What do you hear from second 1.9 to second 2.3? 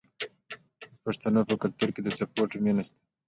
کې د